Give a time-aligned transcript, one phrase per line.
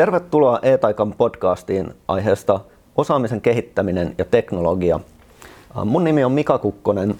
[0.00, 2.60] Tervetuloa E-Taikan podcastiin aiheesta
[2.96, 5.00] osaamisen kehittäminen ja teknologia.
[5.84, 7.14] Mun nimi on Mika Kukkonen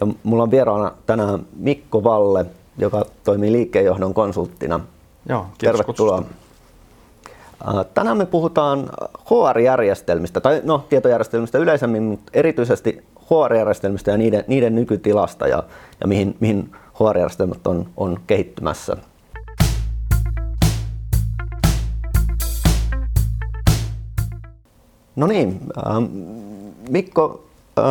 [0.00, 2.46] ja mulla on vieraana tänään Mikko Valle,
[2.78, 4.80] joka toimii liikkeenjohdon konsulttina.
[5.28, 6.22] Joo, Tervetuloa.
[6.22, 7.84] Kutsusta.
[7.94, 8.88] Tänään me puhutaan
[9.30, 15.62] HR-järjestelmistä, tai no, tietojärjestelmistä yleisemmin, mutta erityisesti HR-järjestelmistä ja niiden, niiden nykytilasta ja,
[16.00, 18.96] ja mihin, mihin HR-järjestelmät on, on kehittymässä.
[25.16, 26.04] No niin, ähm,
[26.88, 27.44] Mikko,
[27.78, 27.84] äh,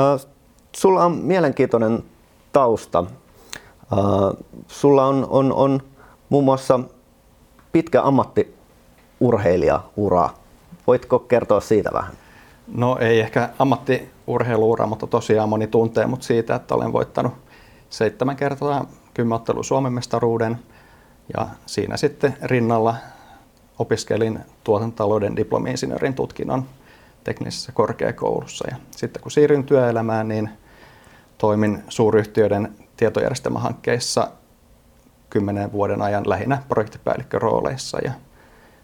[0.76, 2.04] sulla on mielenkiintoinen
[2.52, 3.05] tausta.
[3.94, 3.99] Äh,
[4.68, 5.82] sulla on, on, on
[6.30, 6.80] muun muassa
[7.72, 10.30] pitkä ammattiurheilijaura.
[10.88, 12.13] Voitko kertoa siitä vähän?
[12.68, 17.34] No ei ehkä ammattiurheiluura, mutta tosiaan moni tuntee mut siitä, että olen voittanut
[17.90, 20.60] seitsemän kertaa kymmenottelun Suomen mestaruuden
[21.38, 22.96] ja siinä sitten rinnalla
[23.80, 26.66] opiskelin tuotantotalouden diplomi-insinöörin tutkinnon
[27.23, 28.68] teknisessä korkeakoulussa.
[28.71, 30.49] Ja sitten kun siirryin työelämään, niin
[31.38, 34.32] toimin suuryhtiöiden tietojärjestelmähankkeissa
[35.29, 38.12] kymmenen vuoden ajan lähinnä projektipäällikkörooleissa ja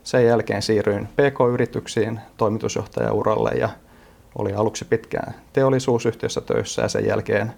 [0.03, 3.69] sen jälkeen siirryin PK-yrityksiin toimitusjohtajauralle ja
[4.35, 7.53] oli aluksi pitkään teollisuusyhtiössä töissä ja sen jälkeen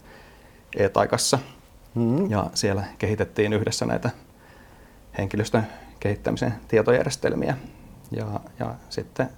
[0.78, 1.40] e-taikassa.
[1.96, 2.32] Mm.
[2.32, 4.09] Ja siellä kehitettiin yhdessä näitä
[5.18, 5.68] henkilöstön
[6.00, 7.58] kehittämisen tietojärjestelmiä.
[8.12, 9.30] Ja, ja sitten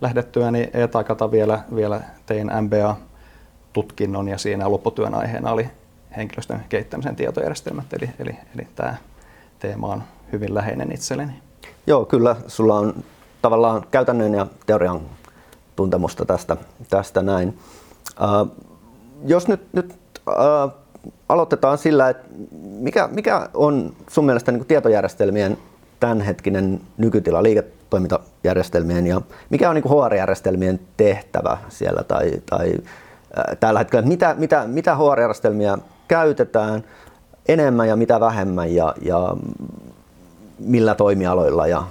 [0.00, 5.70] lähdettyäni e-taikata vielä, vielä tein MBA-tutkinnon ja siinä lopputyön aiheena oli
[6.16, 8.94] henkilöstön kehittämisen tietojärjestelmät, eli, eli, eli tämä
[9.58, 11.32] teema on hyvin läheinen itselleni.
[11.86, 12.36] Joo, kyllä.
[12.46, 12.94] Sulla on
[13.42, 15.00] tavallaan käytännön ja teorian
[15.76, 16.56] tuntemusta tästä,
[16.90, 17.58] tästä näin.
[18.10, 18.66] Uh,
[19.26, 19.94] jos nyt, nyt
[20.28, 20.72] uh,
[21.28, 22.28] aloitetaan sillä, että
[22.60, 25.58] mikä, mikä on sun mielestä niin tietojärjestelmien
[26.00, 29.20] tämänhetkinen nykytila liiketoimintajärjestelmien ja
[29.50, 32.72] mikä on niin HR-järjestelmien tehtävä siellä tai, tai
[33.36, 36.84] ää, tällä hetkellä, mitä, mitä, mitä HR-järjestelmiä käytetään
[37.48, 39.36] enemmän ja mitä vähemmän ja, ja
[40.58, 41.82] millä toimialoilla ja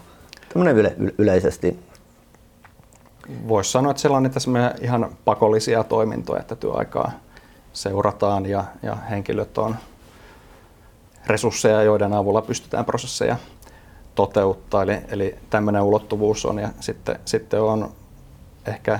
[0.54, 1.80] tämmöinen yle, yleisesti.
[3.48, 4.52] Voisi sanoa, että sellainen tässä
[4.82, 7.12] ihan pakollisia toimintoja, että työaikaa
[7.74, 9.76] seurataan ja, ja henkilöt on
[11.28, 13.36] resursseja, joiden avulla pystytään prosesseja
[14.20, 14.84] toteuttaa.
[14.84, 17.92] Eli, eli tämmöinen ulottuvuus on ja sitten, sitten on
[18.68, 19.00] ehkä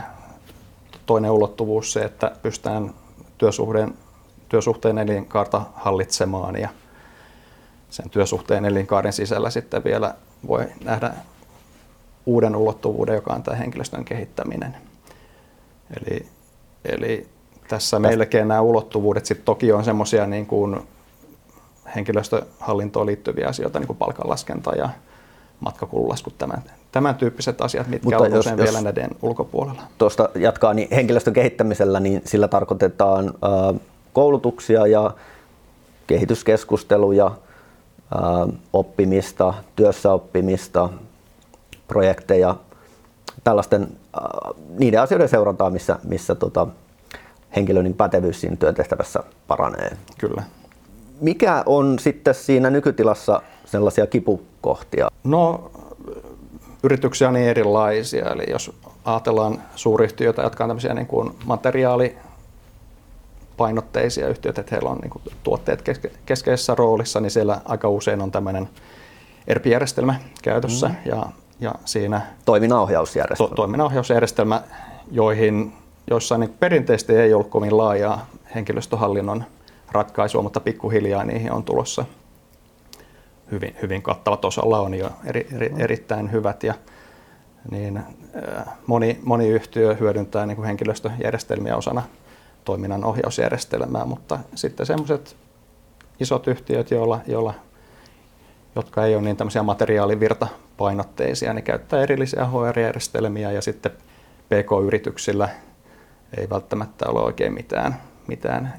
[1.06, 2.94] toinen ulottuvuus se, että pystytään
[3.38, 3.94] työsuhteen,
[4.50, 6.70] työsuhteen elinkaarta hallitsemaan ja
[7.90, 10.16] sen työsuhteen elinkaaren sisällä sitten vielä
[10.48, 11.14] voi nähdä
[12.26, 14.78] uuden ulottuvuuden, joka on tämä henkilöstön kehittäminen.
[15.98, 16.26] Eli,
[16.86, 17.28] eli
[17.68, 20.88] tässä melkein nämä ulottuvuudet sitten toki on semmoisia niin kuin
[21.96, 24.90] henkilöstöhallintoon liittyviä asioita, niin kuin palkanlaskenta ja
[25.60, 29.82] matkakululaskut, tämän, tämän tyyppiset asiat, mitkä Mutta on jos, usein jos vielä näiden ulkopuolella.
[29.98, 33.82] Tuosta jatkaa, niin henkilöstön kehittämisellä niin sillä tarkoitetaan äh,
[34.14, 35.12] koulutuksia ja
[36.08, 40.90] kehityskeskusteluja, äh, oppimista, työssäoppimista,
[41.88, 42.56] projekteja,
[43.44, 46.68] tällaisten äh, niiden asioiden seurantaa, missä, missä tota,
[47.56, 49.98] henkilön pätevyys siinä työtehtävässä paranee.
[50.18, 50.44] Kyllä.
[51.22, 55.08] Mikä on sitten siinä nykytilassa sellaisia kipukohtia?
[55.24, 55.72] No,
[56.84, 58.30] yrityksiä on niin erilaisia.
[58.30, 58.72] Eli jos
[59.06, 65.84] ajatellaan suuryhtiöitä, jotka on tämmöisiä niin kuin materiaalipainotteisia yhtiöitä, että heillä on niin kuin tuotteet
[66.26, 68.70] keskeisessä roolissa, niin siellä aika usein on tämmöinen
[69.48, 70.88] ERP-järjestelmä käytössä.
[70.88, 70.96] Mm.
[71.06, 71.26] Ja,
[71.60, 73.50] ja siinä toiminnanohjausjärjestelmä.
[73.50, 74.62] To, toiminnanohjausjärjestelmä,
[75.12, 75.74] joihin
[76.10, 78.26] joissa niin perinteisesti ei ollut kovin laajaa
[78.56, 79.44] henkilöstöhallinnon
[79.92, 82.06] ratkaisua, mutta pikkuhiljaa niihin on tulossa
[83.52, 84.46] hyvin, hyvin kattavat.
[84.46, 86.74] Osalla on jo eri, eri, erittäin hyvät ja
[87.72, 92.04] niin, äh, moni, moni yhtiö hyödyntää niin kuin henkilöstöjärjestelmiä osana
[92.66, 95.36] toiminnan ohjausjärjestelmää, mutta sitten semmoiset
[96.20, 97.54] isot yhtiöt, joilla, joilla,
[98.76, 103.92] jotka ei ole niin tämmöisiä materiaalivirtapainotteisia, niin käyttää erillisiä HR-järjestelmiä ja sitten
[104.50, 105.50] PK-yrityksillä
[106.38, 108.74] ei välttämättä ole oikein mitään, mitään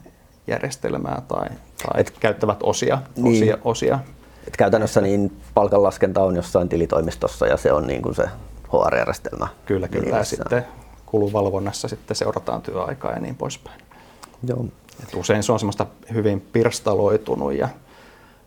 [0.50, 1.49] järjestelmää tai,
[1.82, 2.99] tai Et, käyttävät osia.
[3.17, 3.43] Niin.
[3.43, 3.99] osia, osia.
[4.47, 8.25] Et käytännössä niin palkanlaskenta on jossain tilitoimistossa ja se on niin kuin se
[8.73, 9.49] HR-järjestelmä.
[9.67, 10.17] Kyllä, kyllä.
[10.17, 10.67] Ja sitten
[11.06, 13.81] kuluvalvonnassa sitten seurataan työaikaa ja niin poispäin.
[14.47, 14.64] Joo.
[15.02, 17.69] Et usein se on semmoista hyvin pirstaloitunut ja,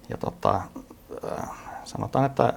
[0.10, 0.62] ja tota,
[1.32, 1.50] äh,
[1.84, 2.54] sanotaan, että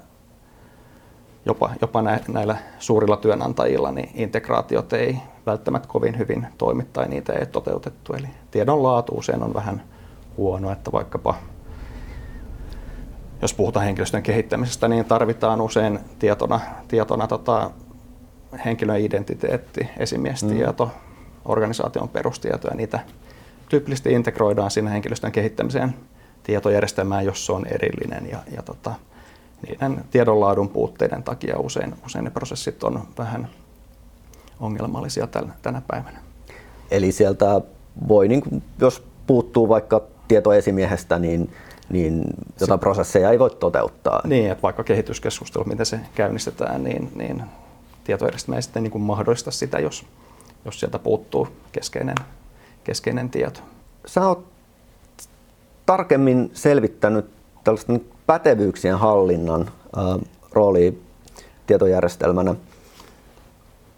[1.47, 5.17] jopa, jopa näillä suurilla työnantajilla niin integraatiot ei
[5.47, 8.13] välttämättä kovin hyvin toimi tai niitä ei toteutettu.
[8.13, 9.83] Eli tiedon laatu usein on vähän
[10.37, 11.35] huono, että vaikkapa
[13.43, 17.71] jos puhutaan henkilöstön kehittämisestä, niin tarvitaan usein tietona, tietona tota,
[18.65, 20.91] henkilön identiteetti, esimiestieto, mm.
[21.45, 23.01] organisaation perustieto ja niitä
[23.69, 25.95] tyypillisesti integroidaan sinne henkilöstön kehittämiseen
[26.43, 28.95] tietojärjestelmään, jos se on erillinen ja, ja tota,
[29.67, 33.49] niiden tiedonlaadun puutteiden takia usein, usein ne prosessit on vähän
[34.61, 35.29] ongelmallisia
[35.63, 36.19] tänä päivänä.
[36.91, 37.61] Eli sieltä
[38.09, 41.53] voi, niin kuin, jos puuttuu vaikka tietoesimiehestä, niin,
[41.89, 42.25] niin
[42.61, 44.21] jotain prosesseja ei voi toteuttaa.
[44.25, 47.43] Niin, että vaikka kehityskeskustelu, miten se käynnistetään, niin, niin
[48.05, 50.07] tietojärjestelmä ei sitten niin kuin mahdollista sitä, jos,
[50.65, 52.17] jos sieltä puuttuu keskeinen,
[52.85, 53.61] keskeinen tieto.
[54.07, 54.45] Sä oot
[55.87, 57.27] tarkemmin selvittänyt
[57.65, 57.93] tällaista
[58.27, 60.93] pätevyyksien hallinnan äh, roolia
[61.67, 62.55] tietojärjestelmänä.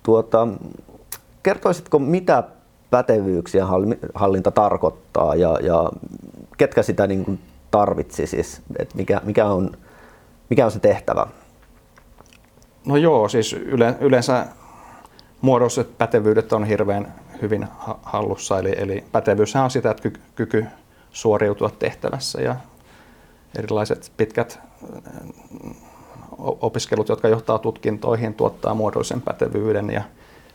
[0.09, 0.49] Tuota,
[1.43, 2.45] kertoisitko, mitä
[2.91, 3.67] pätevyyksien
[4.15, 5.91] hallinta tarkoittaa ja, ja
[6.57, 7.41] ketkä sitä niin kuin
[7.71, 9.71] tarvitsisi, siis, että mikä, mikä, on,
[10.51, 11.27] mikä on se tehtävä?
[12.87, 14.47] No joo, siis yle, yleensä
[15.41, 17.69] muodolliset pätevyydet on hirveän hyvin
[18.03, 20.67] hallussa, eli, eli pätevyys on sitä, että kyky
[21.11, 22.57] suoriutua tehtävässä ja
[23.59, 24.61] erilaiset pitkät
[26.39, 30.03] opiskelut, jotka johtaa tutkintoihin, tuottaa muodollisen pätevyyden ja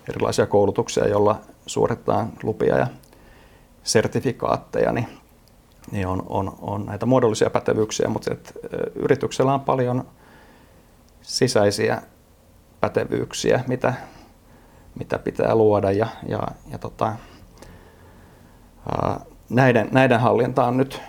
[0.10, 2.88] erilaisia koulutuksia, joilla suoritetaan lupia ja
[3.84, 5.08] sertifikaatteja, niin,
[5.92, 8.54] niin on, on, on näitä muodollisia pätevyyksiä, mutta et,
[8.96, 10.04] yrityksellä on paljon
[11.22, 12.02] sisäisiä
[12.82, 13.94] pätevyyksiä, mitä,
[15.00, 17.06] mitä pitää luoda ja, ja, ja tota,
[18.92, 19.20] ää,
[19.50, 21.02] näiden, näiden hallinta on nyt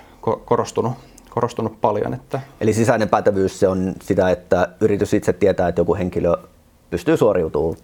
[0.44, 0.92] korostunut,
[1.34, 2.14] korostunut paljon.
[2.14, 6.36] Että Eli sisäinen pätevyys se on sitä, että yritys itse tietää, että joku henkilö
[6.90, 7.76] pystyy suoriutumaan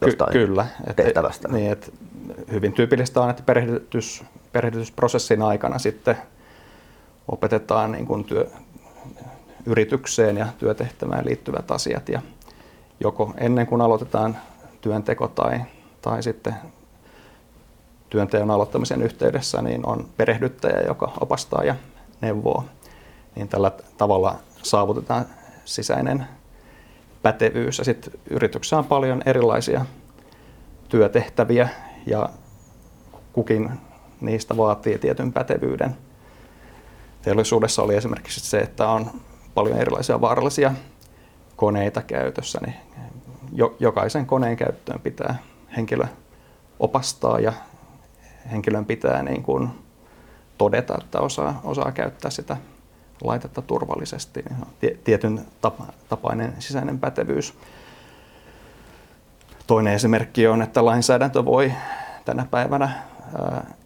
[0.00, 0.66] jostain Ky- kyllä,
[0.96, 1.48] tehtävästä.
[1.48, 1.92] Et, niin, et
[2.52, 6.16] hyvin tyypillistä on, että perehdytys, perehdytysprosessin aikana sitten
[7.28, 8.46] opetetaan niin kuin työ,
[9.66, 12.08] yritykseen ja työtehtävään liittyvät asiat.
[12.08, 12.22] Ja
[13.00, 14.36] joko ennen kuin aloitetaan
[14.80, 15.60] työnteko tai,
[16.02, 16.54] tai sitten
[18.10, 21.74] työnteon aloittamisen yhteydessä niin on perehdyttäjä, joka opastaa ja
[22.20, 22.64] neuvoo.
[23.38, 25.26] Niin tällä tavalla saavutetaan
[25.64, 26.26] sisäinen
[27.22, 27.78] pätevyys.
[27.78, 29.86] Ja sitten yrityksessä on paljon erilaisia
[30.88, 31.68] työtehtäviä
[32.06, 32.28] ja
[33.32, 33.70] kukin
[34.20, 35.96] niistä vaatii tietyn pätevyyden.
[37.22, 39.10] Teollisuudessa oli esimerkiksi se, että on
[39.54, 40.74] paljon erilaisia vaarallisia
[41.56, 42.74] koneita käytössä, niin
[43.80, 45.38] jokaisen koneen käyttöön pitää
[45.76, 46.04] henkilö
[46.80, 47.52] opastaa ja
[48.52, 49.68] henkilön pitää niin kuin
[50.58, 52.56] todeta, että osaa, osaa käyttää sitä
[53.24, 54.44] laitetta turvallisesti.
[55.04, 55.40] Tietyn
[56.08, 57.54] tapainen sisäinen pätevyys.
[59.66, 61.72] Toinen esimerkki on, että lainsäädäntö voi
[62.24, 62.90] tänä päivänä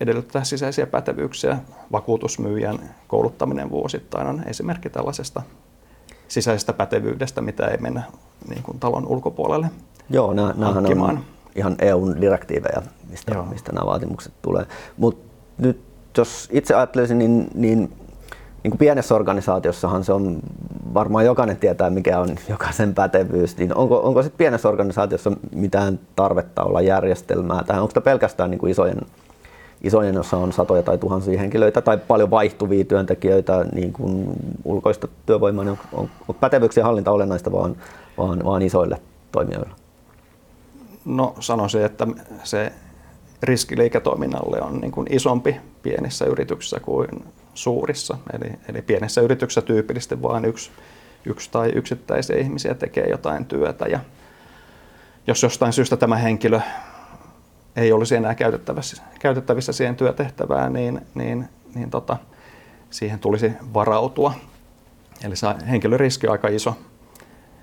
[0.01, 1.59] edellyttää sisäisiä pätevyyksiä.
[1.93, 5.43] Vakuutusmyyjän kouluttaminen vuosittain on esimerkki tällaisesta
[6.29, 8.03] sisäisestä pätevyydestä, mitä ei mennä
[8.49, 9.71] niin kuin talon ulkopuolelle
[10.11, 10.55] Joo, nämä,
[11.07, 11.25] on
[11.57, 14.67] ihan EUn direktiivejä, mistä, mistä nämä vaatimukset tulee.
[14.97, 15.81] Mutta nyt
[16.19, 17.93] jos itse ajattelisin, niin, niin
[18.63, 20.41] niin kuin pienessä organisaatiossahan se on,
[20.95, 26.65] varmaan jokainen tietää mikä on jokaisen pätevyys, niin onko, onko sitten pienessä organisaatiossa mitään tarvetta
[26.65, 27.83] olla järjestelmää tähän?
[27.83, 28.99] Onko pelkästään niin kuin isojen,
[29.83, 34.27] isojen, jossa on satoja tai tuhansia henkilöitä tai paljon vaihtuvia työntekijöitä, niin kuin
[34.65, 37.77] ulkoista työvoimaa, niin on, on pätevyyksien hallinta olennaista vaan,
[38.19, 39.01] vaan, vaan isoille
[39.33, 39.75] toimijoille?
[41.05, 42.07] No sanoisin, että
[42.45, 42.73] se
[43.43, 47.09] riski liiketoiminnalle on niin kuin isompi pienissä yrityksissä kuin
[47.55, 48.19] suurissa.
[48.33, 50.71] Eli, eli pienessä yrityksessä tyypillisesti vain yksi,
[51.25, 53.87] yksi tai yksittäisiä ihmisiä tekee jotain työtä.
[53.87, 54.01] Ja
[55.27, 56.61] jos jostain syystä tämä henkilö
[57.77, 62.17] ei olisi enää käytettävissä, käytettävissä siihen työtehtävään, niin, niin, niin tota,
[62.91, 64.35] siihen tulisi varautua.
[65.25, 66.77] Eli se henkilöriski on aika iso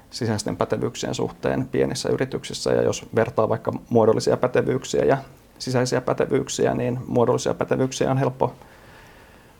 [0.09, 2.71] sisäisten pätevyyksien suhteen pienissä yrityksissä.
[2.71, 5.17] Ja jos vertaa vaikka muodollisia pätevyyksiä ja
[5.59, 8.55] sisäisiä pätevyyksiä, niin muodollisia pätevyyksiä on helppo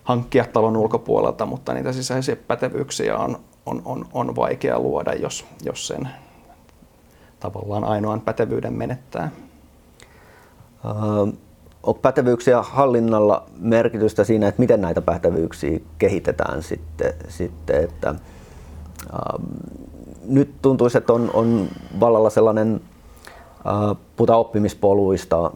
[0.10, 5.88] hankkia talon ulkopuolelta, mutta niitä sisäisiä pätevyyksiä on, on, on, on vaikea luoda, jos, jos
[5.88, 6.10] sen
[7.40, 9.32] tavallaan ainoan pätevyyden menettää.
[10.86, 11.34] Uh,
[11.84, 18.16] on pätevyyksiä hallinnalla merkitystä siinä, että miten näitä pätevyyksiä kehitetään sitten, sitten että
[19.14, 19.40] uh,
[20.26, 21.68] nyt tuntuisi, että on, on
[22.00, 22.82] vallalla sellainen,
[24.16, 25.52] puhutaan oppimispoluista,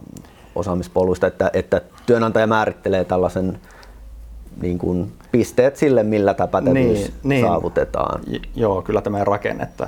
[0.55, 3.59] osaamispoluista, että, että työnantaja määrittelee tällaisen
[4.61, 7.45] niin kuin pisteet sille, millä tämä pätevyys niin, niin.
[7.45, 8.21] saavutetaan.
[8.27, 9.87] J- joo, kyllä tämä rakenne, että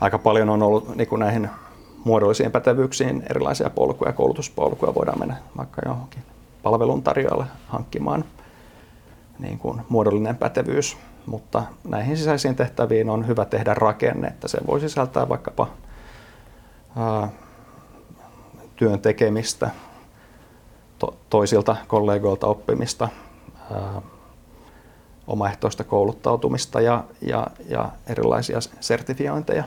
[0.00, 1.50] aika paljon on ollut niin kuin näihin
[2.04, 6.22] muodollisiin pätevyyksiin erilaisia polkuja, koulutuspolkuja voidaan mennä vaikka johonkin
[6.62, 8.24] palveluntarjoajalle hankkimaan
[9.38, 14.80] niin kuin muodollinen pätevyys, mutta näihin sisäisiin tehtäviin on hyvä tehdä rakenne, että se voi
[14.80, 15.68] sisältää vaikkapa
[16.96, 17.28] ää,
[18.76, 19.70] työn tekemistä,
[20.98, 23.08] to, toisilta kollegoilta oppimista,
[25.26, 29.64] omaehtoista kouluttautumista ja, ja, ja erilaisia sertifiointeja,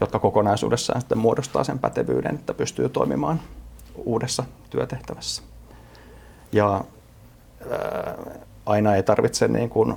[0.00, 3.40] jotka kokonaisuudessaan sitten muodostaa sen pätevyyden, että pystyy toimimaan
[3.96, 5.42] uudessa työtehtävässä.
[6.52, 6.84] Ja
[7.70, 8.14] ää,
[8.66, 9.94] aina ei tarvitse niin kuin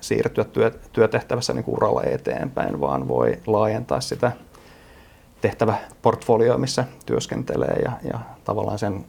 [0.00, 4.32] siirtyä työ, työtehtävässä niin kuin uralla eteenpäin, vaan voi laajentaa sitä
[5.40, 9.04] tehtäväportfolioa, missä työskentelee ja, ja tavallaan sen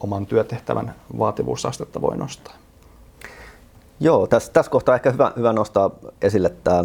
[0.00, 2.54] oman työtehtävän vaativuusastetta voi nostaa.
[4.00, 5.90] Joo, tässä, tässä kohtaa ehkä hyvä, hyvä nostaa
[6.22, 6.84] esille tämä,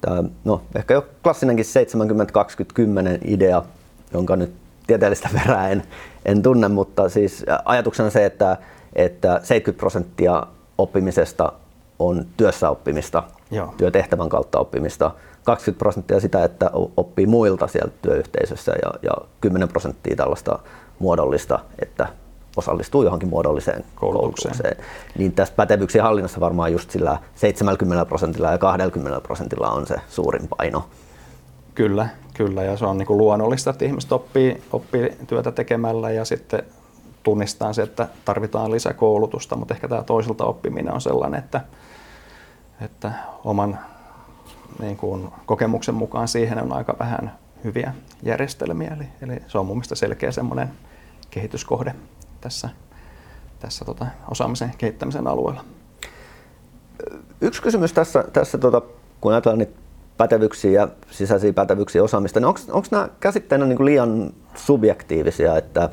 [0.00, 3.62] tämä no, ehkä jo klassinenkin 70-20-10 idea,
[4.12, 4.54] jonka nyt
[4.86, 5.82] tieteellistä perää en,
[6.24, 8.56] en tunne, mutta siis ajatuksena se, että,
[8.92, 10.46] että 70 prosenttia
[10.78, 11.52] oppimisesta
[11.98, 13.74] on työssä oppimista, Joo.
[13.76, 15.10] työtehtävän kautta oppimista,
[15.44, 20.58] 20 prosenttia sitä, että oppii muilta sieltä työyhteisössä ja, ja 10 prosenttia tällaista
[20.98, 22.08] muodollista, että
[22.56, 24.54] osallistuu johonkin muodolliseen koulutukseen.
[24.54, 24.86] koulutukseen.
[25.18, 30.48] Niin tässä pätevyyksien hallinnassa varmaan just sillä 70 prosentilla ja 20 prosentilla on se suurin
[30.58, 30.84] paino.
[31.74, 36.24] Kyllä, kyllä ja se on niin kuin luonnollista, että ihmiset oppii, oppii työtä tekemällä ja
[36.24, 36.62] sitten
[37.22, 41.60] tunnistaa se, että tarvitaan lisäkoulutusta, mutta ehkä tämä toiselta oppiminen on sellainen, että,
[42.80, 43.12] että
[43.44, 43.78] oman
[44.78, 48.96] niin kuin, kokemuksen mukaan siihen on aika vähän hyviä järjestelmiä.
[48.96, 50.68] Eli, eli se on mun mielestä selkeä semmoinen
[51.30, 51.94] kehityskohde
[52.42, 52.68] tässä,
[53.60, 55.64] tässä tota, osaamisen kehittämisen alueella.
[57.40, 58.82] Yksi kysymys tässä, tässä tota,
[59.20, 59.78] kun ajatellaan niitä
[60.16, 65.88] pätevyyksiä ja sisäisiä pätevyyksiä osaamista, niin onko nämä käsitteenä niin liian subjektiivisia, että,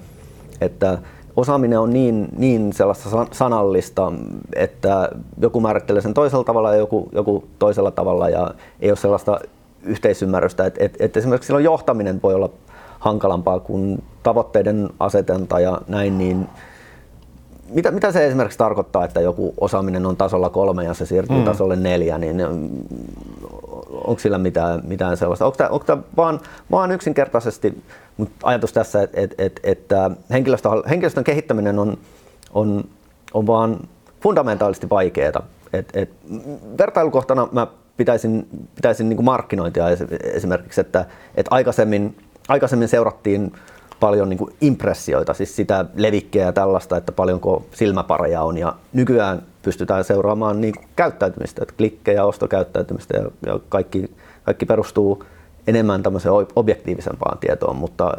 [0.61, 0.97] että
[1.35, 4.11] osaaminen on niin, niin sellaista sanallista,
[4.55, 5.09] että
[5.41, 9.39] joku määrittelee sen toisella tavalla ja joku, joku toisella tavalla ja ei ole sellaista
[9.83, 12.49] yhteisymmärrystä, että, että, että esimerkiksi silloin johtaminen voi olla
[12.99, 16.47] hankalampaa kuin tavoitteiden asetanta ja näin, niin
[17.69, 21.43] mitä, mitä se esimerkiksi tarkoittaa, että joku osaaminen on tasolla kolme ja se siirtyy mm.
[21.43, 22.37] tasolle neljä, niin
[23.91, 25.45] onko sillä mitään, mitään sellaista?
[25.45, 26.39] Onko tämä, onko tämä vaan,
[26.71, 27.83] vaan yksinkertaisesti
[28.19, 31.97] mutta ajatus tässä, että, että, että, henkilöstön, henkilöstön kehittäminen on,
[32.53, 32.83] on,
[33.33, 33.79] on vaan
[34.21, 35.43] fundamentaalisesti vaikeaa.
[35.73, 36.09] Et, et,
[36.77, 39.85] vertailukohtana mä pitäisin, pitäisin niin markkinointia
[40.33, 42.15] esimerkiksi, että, että aikaisemmin,
[42.49, 43.53] aikaisemmin seurattiin
[43.99, 48.57] paljon niin kuin impressioita, siis sitä levikkeä ja tällaista, että paljonko silmäpareja on.
[48.57, 54.11] Ja nykyään pystytään seuraamaan niin kuin käyttäytymistä, että klikkejä, ostokäyttäytymistä ja, ja kaikki,
[54.43, 55.23] kaikki perustuu
[55.67, 58.17] enemmän tämmöiseen objektiivisempaan tietoon, mutta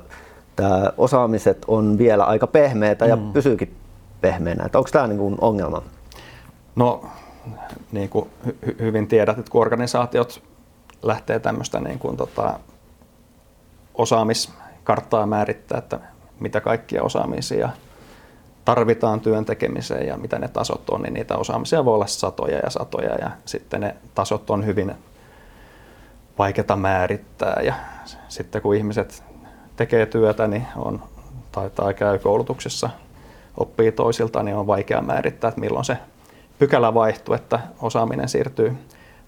[0.57, 3.33] tämä osaamiset on vielä aika pehmeitä ja mm.
[3.33, 3.75] pysyykin
[4.21, 4.65] pehmeänä.
[4.67, 5.83] Että onko tämä niin kuin ongelma?
[6.77, 7.05] No,
[7.93, 10.43] niin kuin hy- hyvin tiedät, että kun organisaatiot
[11.03, 12.59] lähtee tämmöistä niin kuin tota,
[14.01, 16.01] osaamiskarttaa määrittää, että
[16.41, 17.69] mitä kaikkia osaamisia
[18.65, 22.71] tarvitaan työn tekemiseen ja mitä ne tasot on, niin niitä osaamisia voi olla satoja ja
[22.71, 24.95] satoja ja sitten ne tasot on hyvin
[26.39, 27.75] vaikeata määrittää ja
[28.29, 29.25] sitten kun ihmiset
[29.77, 31.03] tekee työtä niin on,
[31.53, 32.91] tai, tai käy koulutuksessa,
[33.57, 35.97] oppii toisilta, niin on vaikea määrittää, että milloin se
[36.59, 38.77] pykälä vaihtuu, että osaaminen siirtyy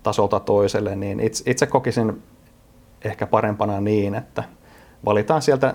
[0.02, 2.22] tasolta toiselle, niin itse, itse kokisin
[3.04, 4.44] ehkä parempana niin, että
[5.04, 5.74] valitaan sieltä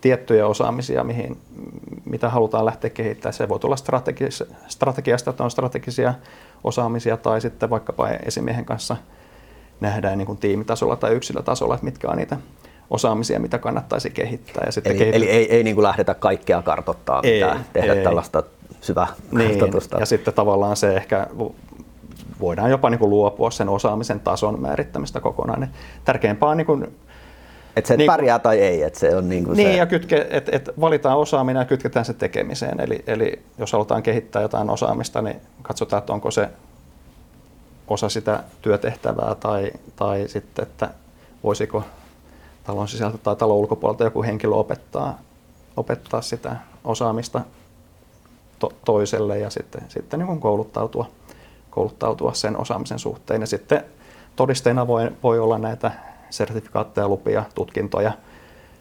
[0.00, 1.36] tiettyjä osaamisia, mihin,
[2.04, 3.32] mitä halutaan lähteä kehittämään.
[3.32, 6.14] Se voi tulla strategis, strategiasta, että on strategisia
[6.64, 8.96] osaamisia tai sitten vaikkapa esimiehen kanssa–
[9.80, 12.36] nähdään niin kuin tiimitasolla tai yksilötasolla, että mitkä on niitä
[12.90, 14.62] osaamisia, mitä kannattaisi kehittää.
[14.66, 15.22] Ja sitten eli, kehitys...
[15.22, 18.04] eli ei, ei niin kuin lähdetä kaikkea kartoittaa, ei, mitään, tehdä ei.
[18.04, 18.42] tällaista
[18.80, 19.60] syvää niin,
[20.00, 21.26] Ja sitten tavallaan se ehkä
[22.40, 25.68] voidaan jopa niin kuin luopua sen osaamisen tason määrittämistä kokonaan.
[26.04, 26.86] Tärkeämpää on niin kuin
[27.78, 29.76] että se niin, pärjää tai ei, että se on niin kuin niin, se...
[29.76, 32.80] ja kytke, et, et valitaan osaaminen ja kytketään se tekemiseen.
[32.80, 36.48] Eli, eli jos halutaan kehittää jotain osaamista, niin katsotaan, että onko se
[37.88, 40.90] osa sitä työtehtävää tai, tai sitten, että
[41.44, 41.84] voisiko
[42.64, 45.18] talon sisältä tai talon ulkopuolelta joku henkilö opettaa,
[45.76, 47.40] opettaa sitä osaamista
[48.58, 51.06] to, toiselle ja sitten, sitten niin kouluttautua,
[51.70, 53.40] kouluttautua sen osaamisen suhteen.
[53.40, 53.84] Ja sitten
[54.36, 55.92] todisteena voi, voi olla näitä
[56.30, 58.12] sertifikaatteja, lupia, tutkintoja,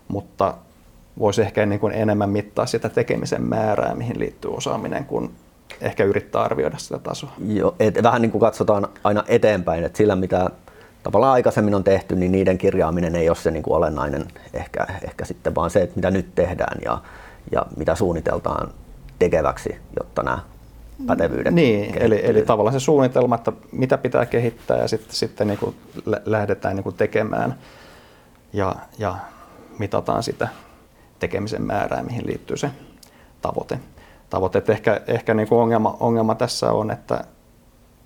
[0.08, 0.54] mutta
[1.20, 5.32] voisi ehkä niin kuin enemmän mittaa sitä tekemisen määrää, mihin liittyy osaaminen, kun
[5.82, 7.32] ehkä yrittää arvioida sitä tasoa.
[7.48, 10.50] Joo, et vähän niin kuin katsotaan aina eteenpäin, että sillä mitä
[11.04, 15.25] tavallaan aikaisemmin on tehty, niin niiden kirjaaminen ei ole se niin kuin olennainen ehkä, ehkä
[15.25, 17.01] sitten, vaan se, että mitä nyt tehdään ja,
[17.51, 18.70] ja mitä suunniteltaan
[19.20, 20.39] tekeväksi, jotta nämä
[21.06, 25.60] pätevyyden Niin, eli, eli tavallaan se suunnitelma, että mitä pitää kehittää ja sitten, sitten niin
[25.60, 25.75] kuin
[26.25, 27.56] lähdetään niin kuin tekemään
[28.54, 29.16] ja, ja
[29.80, 30.48] mitataan sitä
[31.20, 32.72] tekemisen määrää, mihin liittyy se
[33.42, 33.80] tavoite.
[34.30, 34.63] tavoite.
[34.68, 37.24] ehkä ehkä niin kuin ongelma, ongelma tässä on, että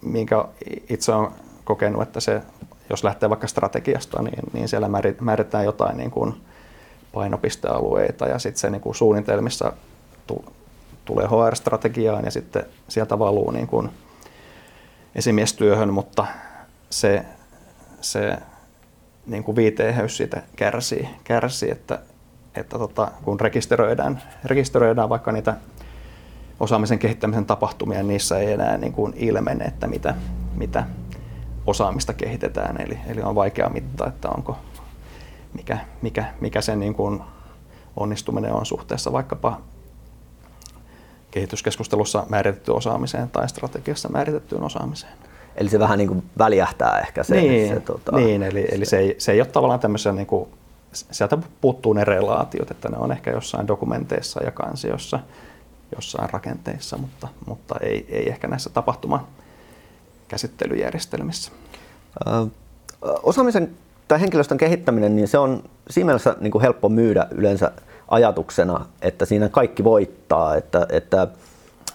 [0.02, 0.46] minkä
[0.90, 1.32] itse olen
[1.64, 2.42] kokenut, että se,
[2.90, 4.90] jos lähtee vaikka strategiasta, niin, niin siellä
[5.22, 6.34] määritetään jotain niin kuin
[7.14, 9.74] painopistealueita ja sitten se niin kuin suunnitelmissa
[11.12, 13.90] tulee HR-strategiaan ja sitten sieltä valuu niin kuin
[15.16, 16.26] esimiestyöhön, mutta
[16.90, 17.26] se,
[18.02, 18.38] se
[19.26, 22.00] niin kuin viiteenheys siitä kärsii, kärsii että,
[22.56, 25.56] että tota, kun rekisteröidään, rekisteröidään vaikka niitä
[26.60, 30.16] osaamisen kehittämisen tapahtumia, niin niissä ei enää niin kuin ilmene, että mitä,
[30.56, 30.84] mitä
[31.68, 32.82] osaamista kehitetään.
[32.82, 34.58] Eli, eli on vaikea mittaa, että onko,
[35.54, 37.22] mikä, mikä, mikä sen niin kuin
[37.98, 39.62] onnistuminen on suhteessa vaikkapa
[41.32, 45.14] kehityskeskustelussa määritetty osaamiseen tai strategiassa määritettyyn osaamiseen.
[45.56, 47.36] Eli se vähän niin kuin väljähtää ehkä se.
[47.36, 50.28] Niin, se, tota, niin eli, se, eli se, ei, se ei ole tavallaan tämmöisen, niin
[50.28, 50.50] kuin,
[50.94, 55.20] sieltä puuttuu ne relaatiot, että ne on ehkä jossain dokumenteissa ja kansiossa,
[55.96, 59.28] jossain rakenteissa, mutta, mutta ei, ei ehkä näissä tapahtuma
[60.28, 61.52] käsittelyjärjestelmissä.
[62.28, 62.48] Ö,
[63.24, 63.72] osaamisen
[64.08, 67.72] tai henkilöstön kehittäminen, niin se on siinä mielessä niin kuin helppo myydä yleensä
[68.12, 71.28] ajatuksena, että siinä kaikki voittaa, että, että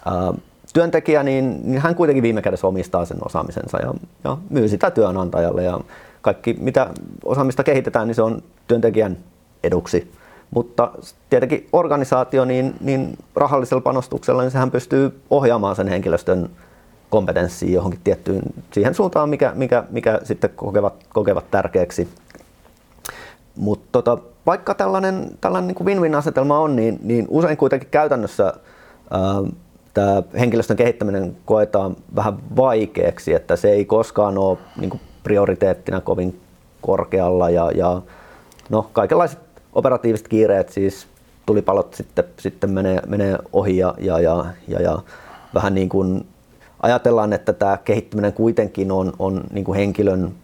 [0.04, 0.32] ää,
[0.73, 3.94] työntekijä, niin, niin hän kuitenkin viime kädessä omistaa sen osaamisensa ja,
[4.25, 5.80] ja myy sitä työnantajalle ja
[6.20, 6.90] kaikki mitä
[7.25, 9.16] osaamista kehitetään, niin se on työntekijän
[9.62, 10.12] eduksi.
[10.50, 10.92] Mutta
[11.30, 16.50] tietenkin organisaatio, niin, niin rahallisella panostuksella, niin sehän pystyy ohjaamaan sen henkilöstön
[17.11, 18.42] kompetenssiin johonkin tiettyyn
[18.73, 22.08] siihen suuntaan, mikä, mikä, mikä sitten kokevat, kokevat tärkeäksi.
[23.57, 28.53] Mutta tota, vaikka tällainen, tällainen niin win-win-asetelma on, niin, niin usein kuitenkin käytännössä
[29.95, 36.41] tämä henkilöstön kehittäminen koetaan vähän vaikeaksi, että se ei koskaan ole niin kuin prioriteettina kovin
[36.81, 38.03] korkealla ja, ja
[38.71, 39.39] no, kaikenlaiset
[39.73, 41.07] operatiiviset kiireet, siis
[41.47, 44.99] tulipalot sitten, sitten menee, menee ohi ja, ja, ja, ja, ja
[45.55, 46.27] vähän niin kuin
[46.83, 50.35] ajatellaan, että tämä kehittyminen kuitenkin on, on niin kuin henkilön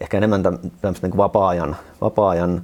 [0.00, 2.62] ehkä enemmän tämmöistä niin vapaa-ajan, vapaa-ajan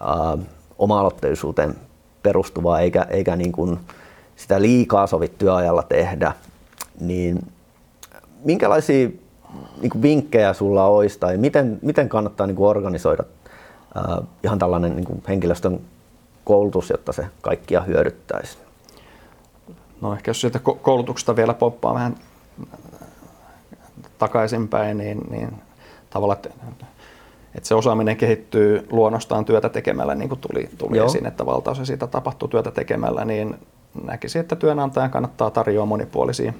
[0.00, 0.38] ää,
[0.78, 1.74] oma-aloitteisuuteen
[2.22, 3.78] perustuvaa, eikä, eikä niin kuin
[4.36, 6.32] sitä liikaa sovi työajalla tehdä,
[7.00, 7.46] niin
[8.44, 9.08] minkälaisia
[9.80, 13.24] niin kuin vinkkejä sulla olisi tai miten, miten kannattaa niin kuin organisoida
[13.94, 15.80] ää, ihan tällainen niin kuin henkilöstön
[16.44, 18.58] koulutus, jotta se kaikkia hyödyttäisi?
[20.00, 22.16] No ehkä jos sieltä koulutuksesta vielä poppaa vähän
[24.18, 25.63] takaisinpäin, niin, niin
[26.14, 26.50] tavallaan, että,
[27.54, 32.06] että se osaaminen kehittyy luonnostaan työtä tekemällä, niin kuin tuli, tuli esiin, että valtaosa siitä
[32.06, 33.58] tapahtuu työtä tekemällä, niin
[34.04, 36.52] näkisin, että työnantajan kannattaa tarjoa monipuolisia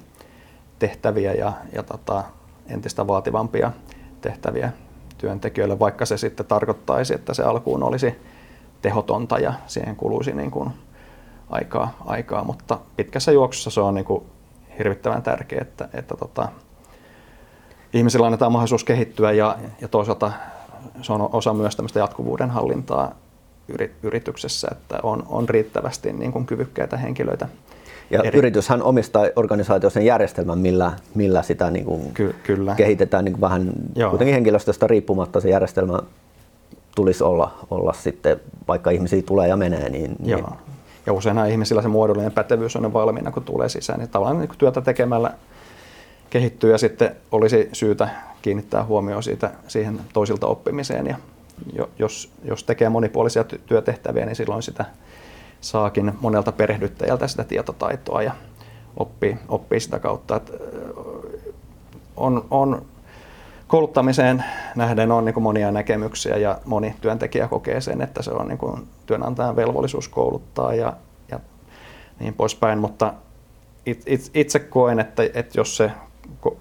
[0.79, 2.25] tehtäviä ja, ja tota,
[2.67, 3.73] entistä vaativampia
[4.21, 4.73] tehtäviä
[5.19, 8.15] työntekijöille, vaikka se sitten tarkoittaisi, että se alkuun olisi
[8.83, 10.71] tehotonta ja siihen kuluisi niin kuin
[11.51, 14.25] aikaa, aikaa, mutta pitkässä juoksussa se on niin kuin
[14.79, 16.49] hirvittävän tärkeää, että, että tota,
[17.95, 20.33] ihmisillä annetaan mahdollisuus kehittyä ja, ja toisaalta
[21.03, 23.15] se on osa myös tämmöistä jatkuvuuden hallintaa
[24.03, 27.49] yrityksessä, että on, on riittävästi niin kuin kyvykkäitä henkilöitä.
[28.11, 28.39] Ja eri...
[28.39, 32.75] yrityshän omistaa organisaatio sen järjestelmän, millä, millä sitä niin kuin Ky- kyllä.
[32.75, 34.11] kehitetään niin kuin vähän Joo.
[34.11, 35.99] kuitenkin henkilöstöstä riippumatta se järjestelmä
[36.95, 39.89] tulisi olla, olla sitten, vaikka ihmisiä tulee ja menee.
[39.89, 40.41] Niin, Joo.
[40.41, 40.59] Niin...
[41.07, 43.99] Ja useinhan ihmisillä se muodollinen pätevyys on valmiina, kun tulee sisään.
[43.99, 45.31] Niin tavallaan niin työtä tekemällä
[46.35, 48.09] kehittyy ja sitten olisi syytä
[48.43, 51.07] kiinnittää huomioon siitä, siihen toisilta oppimiseen.
[51.07, 51.17] Ja
[51.99, 54.85] jos, jos tekee monipuolisia työtehtäviä, niin silloin sitä
[55.61, 58.33] saakin monelta perehdyttäjältä sitä tietotaitoa ja
[58.97, 60.37] oppii, oppii sitä kautta.
[60.37, 60.53] Että
[62.17, 62.83] on, on
[63.67, 64.45] kouluttamiseen
[64.77, 69.57] nähden on niin monia näkemyksiä ja moni työntekijä kokee sen, että se on niin työnantajan
[69.57, 70.93] velvollisuus kouluttaa ja,
[71.31, 71.41] ja
[72.21, 73.15] niin poispäin, mutta
[73.87, 75.91] it, it, itse koen, että, että jos se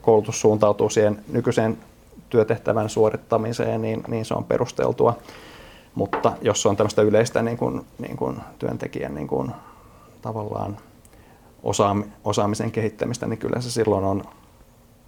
[0.01, 1.77] koulutus suuntautuu siihen nykyiseen
[2.29, 5.17] työtehtävän suorittamiseen, niin, niin se on perusteltua.
[5.95, 9.51] Mutta jos on tämmöistä yleistä niin kuin, niin kuin työntekijän niin kuin,
[10.21, 10.77] tavallaan
[12.23, 14.23] osaamisen kehittämistä, niin kyllä se silloin on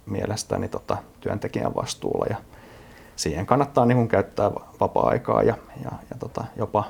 [0.06, 2.26] mielestäni tota, työntekijän vastuulla.
[2.30, 2.36] Ja
[3.16, 6.84] siihen kannattaa niin kuin, käyttää vapaa-aikaa ja, ja, ja tota, jopa,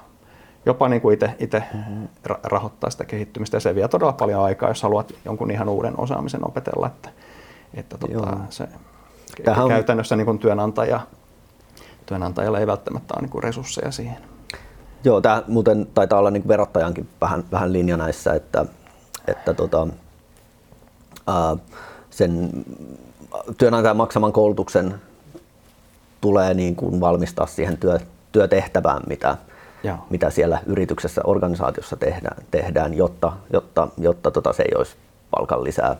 [0.66, 1.03] jopa niin
[1.38, 2.09] itse mm-hmm.
[2.42, 3.57] rahoittaa sitä kehittymistä.
[3.57, 6.87] Ja se vie todella paljon aikaa, jos haluat jonkun ihan uuden osaamisen opetella.
[6.87, 7.09] Että,
[7.76, 8.68] että tota, se
[9.44, 9.68] Tähän...
[9.68, 11.00] käytännössä niin kuin työnantaja,
[12.06, 14.18] työnantajalla ei välttämättä ole niin kuin resursseja siihen.
[15.04, 18.66] Joo, tämä muuten taitaa olla niin verottajankin vähän, vähän linja näissä, että,
[19.26, 19.88] että tota,
[21.26, 21.56] ää,
[22.10, 22.50] sen
[23.58, 24.94] työnantajan maksaman koulutuksen
[26.20, 27.98] tulee niin kuin valmistaa siihen työ,
[28.32, 29.36] työtehtävään, mitä,
[29.82, 29.96] Joo.
[30.10, 34.96] mitä siellä yrityksessä, organisaatiossa tehdään, tehdään jotta, jotta, jotta tota, se ei olisi
[35.30, 35.96] palkan lisää.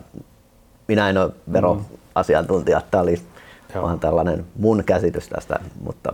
[0.87, 3.21] Minä en ole veroasiantuntija, tämä oli
[3.75, 3.83] Joo.
[3.83, 6.13] vaan tällainen mun käsitys tästä, mutta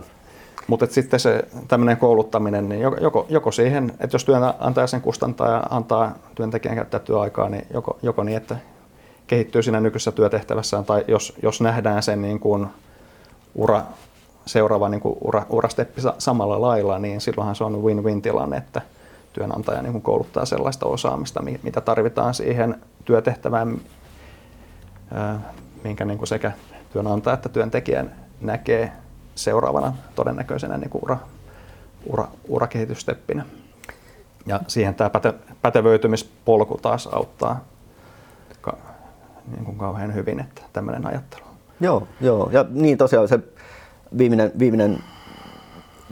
[0.66, 5.62] Mutta sitten se tämmöinen kouluttaminen, niin joko- joko, siihen, että jos työnantaja sen kustantaa ja
[5.70, 8.56] antaa työntekijän käyttää työaikaa, niin joko, joko niin, että
[9.26, 12.66] kehittyy siinä nykyisessä työtehtävässään, tai jos, jos nähdään sen niin kuin
[13.54, 13.82] ura,
[14.46, 18.80] seuraava niin kuin ura, urasteppi sa- samalla lailla, niin silloinhan se on win-win tilanne, että
[19.32, 23.76] työnantaja niin kuin kouluttaa sellaista osaamista, mi- mitä tarvitaan siihen työtehtävään, ää,
[25.84, 26.52] minkä niin kuin sekä
[26.92, 28.04] työnantaja että työntekijä
[28.40, 28.92] näkee
[29.34, 31.18] seuraavana todennäköisenä niin kuin ura,
[32.06, 33.44] ura, urakehitysteppinä.
[34.46, 37.64] Ja siihen tämä päte, pätevöitymispolku taas auttaa
[38.60, 38.76] ka,
[39.50, 41.44] niin kuin kauhean hyvin, että tämmöinen ajattelu.
[41.80, 42.50] Joo, joo.
[42.52, 43.38] Ja niin tosiaan se
[44.18, 44.98] viimeinen, viimeinen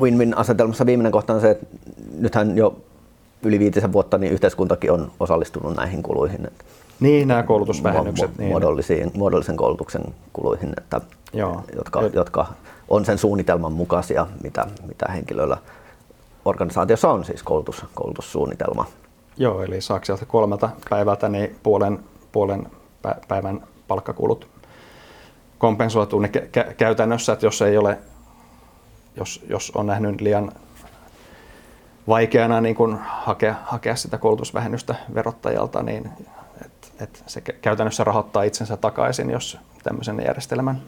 [0.01, 1.67] win-win asetelmassa viimeinen kohta on se, että
[2.19, 2.81] nythän jo
[3.43, 6.47] yli viitisen vuotta niin yhteiskuntakin on osallistunut näihin kuluihin.
[6.47, 6.65] että
[7.03, 8.31] Niin, nämä koulutusvähennykset.
[8.31, 11.01] mu- niin, muodollisiin, muodollisen koulutuksen kuluihin, että,
[11.33, 11.65] Joo.
[11.77, 12.47] jotka, jotka
[12.89, 15.57] on sen suunnitelman mukaisia, mitä, mitä henkilöillä
[16.45, 18.85] organisaatiossa on, siis koulutus, koulutussuunnitelma.
[19.37, 21.99] Joo, eli saako sieltä kolmelta päivältä niin puolen,
[22.33, 22.67] puolen
[23.09, 24.49] pä- päivän palkkakulut
[25.59, 27.99] kompensoituu niin kä- kä- käytännössä, että jos ei ole,
[29.17, 30.53] jos, jos on nähnyt liian
[32.09, 36.11] vaikeana niin kun hakea, hakea sitä koulutusvähennystä verottajalta, niin
[37.03, 40.83] et, et se kä- käytännössä rahoittaa itsensä takaisin, jos tämmöisen järjestelmän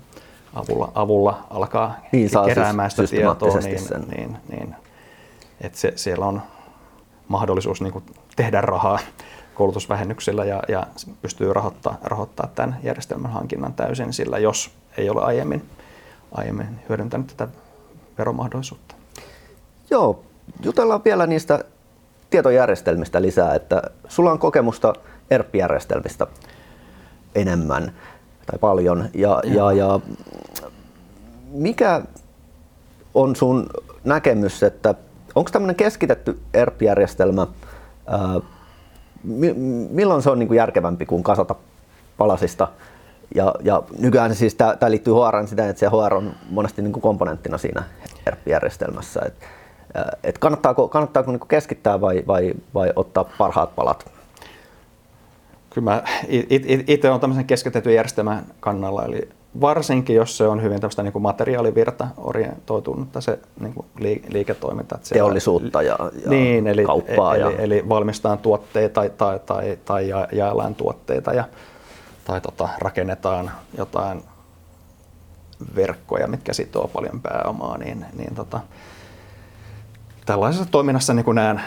[0.54, 4.04] avulla, avulla alkaa Niin, siis keräämään sitä tietoa, niin, sen.
[4.16, 4.76] niin, niin
[5.60, 6.42] että se, siellä on
[7.28, 8.04] mahdollisuus niin kuin
[8.36, 8.98] tehdä rahaa
[9.54, 10.86] koulutusvähennyksillä ja, ja
[11.22, 15.68] pystyy rahoittaa, rahoittaa tämän järjestelmän hankinnan täysin sillä, jos ei ole aiemmin,
[16.32, 17.48] aiemmin hyödyntänyt tätä
[18.18, 18.94] veromahdollisuutta.
[19.90, 20.22] Joo,
[20.62, 21.64] jutellaan vielä niistä
[22.30, 24.92] tietojärjestelmistä lisää, että sulla on kokemusta
[25.34, 26.26] ERP-järjestelmistä
[27.34, 27.92] enemmän
[28.46, 29.08] tai paljon.
[29.14, 30.00] Ja, ja, ja
[31.50, 32.02] mikä
[33.14, 33.66] on sun
[34.04, 34.94] näkemys, että
[35.34, 37.46] onko tämmöinen keskitetty ERP-järjestelmä,
[38.06, 38.40] ää,
[39.24, 39.54] mi-
[39.90, 41.54] milloin se on niin kuin järkevämpi kuin kasata
[42.18, 42.68] palasista?
[43.34, 46.92] Ja, ja nykyään se siis, tämä liittyy HR sitä, että se HR on monesti niin
[46.92, 47.82] kuin komponenttina siinä
[48.26, 49.20] ERP-järjestelmässä.
[49.26, 49.34] Et,
[50.24, 54.13] et kannattaako kannattaako niin kuin keskittää vai, vai, vai ottaa parhaat palat?
[55.74, 56.02] Kyllä mä
[56.86, 59.28] itse olen tämmöisen keskitetyn järjestelmän kannalla, eli
[59.60, 63.86] varsinkin jos se on hyvin tämmöistä niin kuin materiaalivirta orientoitunutta se niin kuin
[64.28, 64.94] liiketoiminta.
[64.94, 67.34] Että Teollisuutta ja, ja niin, eli, kauppaa.
[67.36, 71.44] eli, ja, eli valmistetaan tuotteita tai, tai, tai, tai ja- jaellaan tuotteita ja,
[72.24, 74.22] tai tota, rakennetaan jotain
[75.76, 78.60] verkkoja, mitkä sitoo paljon pääomaa, niin, niin tota,
[80.26, 81.60] tällaisessa toiminnassa niin kuin näen,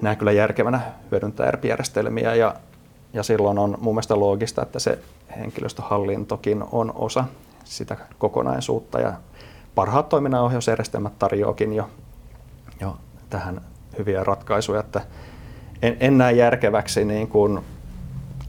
[0.00, 2.54] näen kyllä järkevänä hyödyntää ERP-järjestelmiä ja,
[3.12, 4.98] ja silloin on mun mielestä loogista, että se
[5.36, 7.24] henkilöstöhallintokin on osa
[7.64, 9.12] sitä kokonaisuutta ja
[9.74, 11.90] parhaat toiminnanohjausjärjestelmät tarjoakin jo,
[12.80, 12.96] jo
[13.30, 13.60] tähän
[13.98, 15.00] hyviä ratkaisuja, että
[15.82, 17.60] en, en näe järkeväksi niin kuin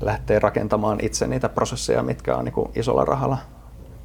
[0.01, 3.37] lähteä rakentamaan itse niitä prosesseja, mitkä on niin kuin isolla rahalla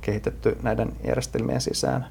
[0.01, 2.07] kehitetty näiden järjestelmien sisään,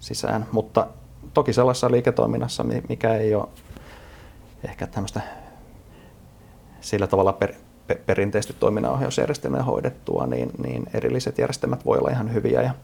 [0.00, 0.46] sisään.
[0.52, 0.86] mutta
[1.34, 3.48] toki sellaisessa liiketoiminnassa, mi- mikä ei ole
[4.64, 5.20] ehkä tämmöistä
[6.80, 7.52] sillä tavalla per,
[7.86, 12.62] pe, perinteisesti toiminnanohjausjärjestelmää hoidettua, niin, niin erilliset järjestelmät voi olla ihan hyviä.
[12.62, 12.74] Ja,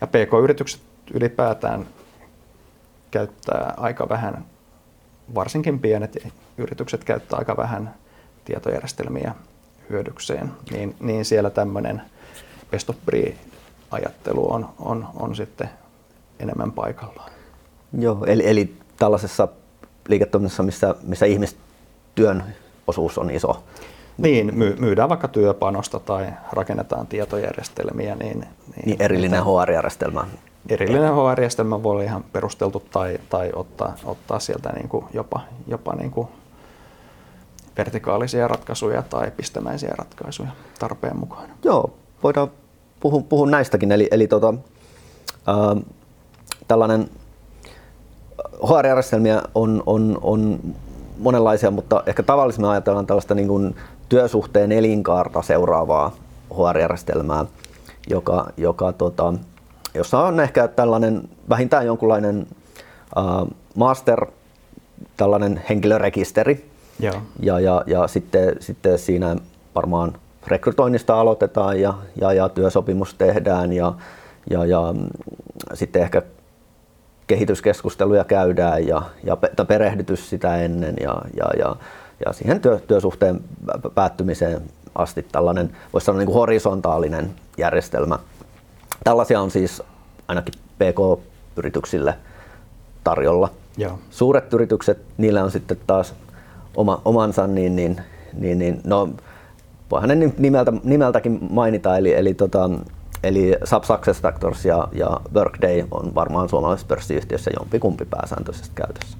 [0.00, 0.80] ja PK-yritykset
[1.14, 1.86] ylipäätään
[3.10, 4.44] käyttää aika vähän,
[5.34, 7.94] varsinkin pienet yritykset käyttää aika vähän
[8.44, 9.34] tietojärjestelmiä
[9.90, 12.02] hyödykseen, niin, niin siellä tämmöinen
[12.70, 12.96] best of
[13.90, 15.70] ajattelu on, on, on sitten
[16.40, 17.30] enemmän paikallaan.
[17.98, 19.48] Joo, eli, eli tällaisessa
[20.08, 22.44] liiketoiminnassa, missä, missä ihmistyön
[22.86, 23.62] osuus on iso.
[24.18, 28.14] Niin, my, myydään vaikka työpanosta tai rakennetaan tietojärjestelmiä.
[28.14, 30.26] Niin, niin, Niin erillinen HR-järjestelmä.
[30.68, 35.94] erillinen HR-järjestelmä voi olla ihan perusteltu tai, tai ottaa, ottaa sieltä niin kuin jopa, jopa
[35.94, 36.28] niin kuin
[37.76, 41.48] vertikaalisia ratkaisuja tai pistemäisiä ratkaisuja tarpeen mukaan.
[41.64, 42.50] Joo, voidaan
[43.00, 43.92] puhua, puhua näistäkin.
[43.92, 44.54] Eli, eli tota,
[45.46, 45.76] ää,
[46.68, 47.10] tällainen
[48.68, 50.60] HR-järjestelmiä on, on, on
[51.22, 53.76] monenlaisia, mutta ehkä tavallisemmin ajatellaan tällaista niin kuin
[54.08, 56.12] työsuhteen elinkaarta seuraavaa
[56.50, 57.44] HR-järjestelmää,
[58.10, 59.34] joka, joka tota,
[59.94, 62.46] jossa on ehkä tällainen vähintään jonkunlainen
[63.16, 63.24] ää,
[63.74, 64.26] master,
[65.16, 67.14] tällainen henkilörekisteri, Joo.
[67.40, 69.36] ja, ja, ja sitten, sitten siinä
[69.74, 70.12] varmaan
[70.46, 73.94] rekrytoinnista aloitetaan ja, ja, ja työsopimus tehdään ja,
[74.50, 74.94] ja, ja
[75.74, 76.22] sitten ehkä
[77.32, 79.36] kehityskeskusteluja käydään ja, ja
[79.68, 81.76] perehdytys sitä ennen ja, ja, ja,
[82.26, 83.40] ja siihen työ, työsuhteen
[83.94, 84.62] päättymiseen
[84.94, 88.18] asti tällainen, voisi sanoa niin kuin horisontaalinen järjestelmä.
[89.04, 89.82] Tällaisia on siis
[90.28, 92.14] ainakin PK-yrityksille
[93.04, 93.48] tarjolla.
[93.76, 93.98] Joo.
[94.10, 96.14] Suuret yritykset, niillä on sitten taas
[96.76, 98.00] oma, omansa, niin, niin,
[98.32, 99.08] niin, niin no,
[99.90, 102.70] voihan ne nimeltä, nimeltäkin mainita, eli, eli, tota,
[103.22, 109.18] eli Sub Success Factors ja, ja Workday on varmaan suomalaisessa pörssiyhtiössä jompikumpi pääsääntöisesti käytössä.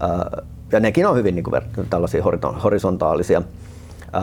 [0.00, 2.22] Ää, ja nekin on hyvin niin kuin, tällaisia
[2.64, 3.42] horisontaalisia.
[4.12, 4.22] Ää,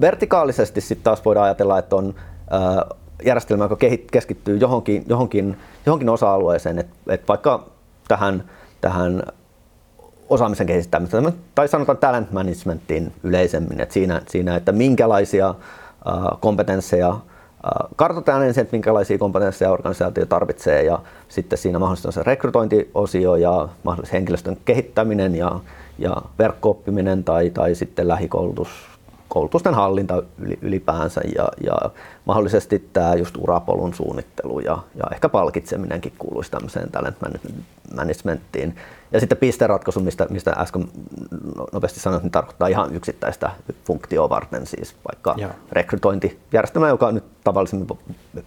[0.00, 2.14] vertikaalisesti sitten taas voidaan ajatella, että on
[2.50, 2.86] ää,
[3.24, 3.76] järjestelmä, joka
[4.12, 7.66] keskittyy johonkin, johonkin, johonkin osa-alueeseen, että et vaikka
[8.08, 8.44] tähän,
[8.80, 9.22] tähän
[10.28, 15.54] osaamisen kehittämiseen, tai sanotaan talent managementiin yleisemmin, että siinä, siinä että minkälaisia
[16.40, 17.16] kompetensseja
[17.96, 23.68] kartoitetaan ensin, että minkälaisia kompetensseja organisaatio tarvitsee ja sitten siinä mahdollisesti on se rekrytointiosio ja
[23.82, 25.60] mahdollisesti henkilöstön kehittäminen ja,
[25.98, 28.68] ja verkkooppiminen tai, tai sitten lähikoulutus
[29.30, 30.22] koulutusten hallinta
[30.62, 31.90] ylipäänsä ja, ja
[32.24, 37.16] mahdollisesti tämä just urapolun suunnittelu ja, ja ehkä palkitseminenkin kuuluisi tämmöiseen talent
[37.96, 38.76] managementtiin.
[39.12, 40.88] Ja sitten pisteratkaisu, mistä, mistä äsken
[41.72, 43.50] nopeasti sanoin, niin tarkoittaa ihan yksittäistä
[43.84, 45.48] funktioa varten, siis vaikka ja.
[45.72, 47.88] rekrytointijärjestelmä, joka on nyt tavallisemmin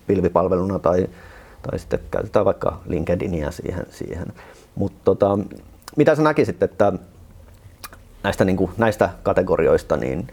[0.08, 1.08] pilvipalveluna tai,
[1.62, 3.86] tai sitten käytetään vaikka LinkedInia siihen.
[3.90, 4.28] siihen.
[4.76, 5.40] Mutta tota,
[5.96, 6.94] mitä sä näkisit, että
[8.24, 10.28] näistä, niin kuin, näistä kategorioista, niin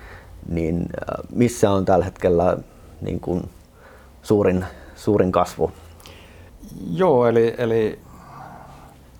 [0.48, 2.56] niin äh, missä on tällä hetkellä
[3.00, 3.50] niin kuin
[4.22, 4.64] suurin,
[4.96, 5.72] suurin kasvu?
[6.90, 7.98] Joo, eli, eli